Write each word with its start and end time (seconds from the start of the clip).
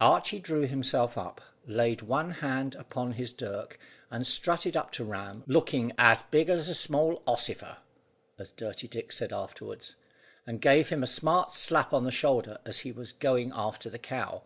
Archy 0.00 0.40
drew 0.40 0.62
himself 0.66 1.16
up, 1.16 1.40
laid 1.68 2.02
one 2.02 2.30
hand 2.32 2.74
upon 2.74 3.12
his 3.12 3.32
dirk, 3.32 3.78
and 4.10 4.26
strutted 4.26 4.76
up 4.76 4.90
to 4.90 5.04
Ram, 5.04 5.44
looking 5.46 5.92
"as 5.98 6.24
big 6.32 6.48
as 6.48 6.68
a 6.68 6.74
small 6.74 7.22
ossifer," 7.28 7.78
as 8.40 8.50
Dirty 8.50 8.88
Dick 8.88 9.12
said 9.12 9.32
afterwards; 9.32 9.94
and 10.48 10.60
gave 10.60 10.88
him 10.88 11.04
a 11.04 11.06
smart 11.06 11.52
slap 11.52 11.92
on 11.92 12.02
the 12.02 12.10
shoulder 12.10 12.58
as 12.64 12.78
he 12.78 12.90
was 12.90 13.12
going 13.12 13.52
after 13.54 13.88
the 13.88 14.00
cow. 14.00 14.42